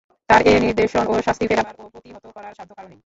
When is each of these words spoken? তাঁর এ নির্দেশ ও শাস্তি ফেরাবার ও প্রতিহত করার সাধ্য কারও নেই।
তাঁর 0.29 0.41
এ 0.45 0.53
নির্দেশ 0.59 0.91
ও 1.03 1.13
শাস্তি 1.27 1.45
ফেরাবার 1.47 1.75
ও 1.77 1.83
প্রতিহত 1.93 2.25
করার 2.35 2.53
সাধ্য 2.57 2.71
কারও 2.77 2.89
নেই। 2.89 2.99